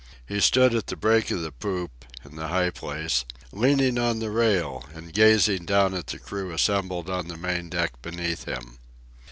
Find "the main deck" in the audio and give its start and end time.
7.27-8.01